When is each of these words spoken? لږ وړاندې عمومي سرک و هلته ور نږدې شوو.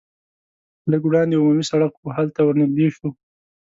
لږ 0.91 1.01
وړاندې 1.07 1.39
عمومي 1.39 1.63
سرک 1.69 1.93
و 1.97 2.09
هلته 2.17 2.39
ور 2.43 2.55
نږدې 2.61 2.87
شوو. 2.95 3.09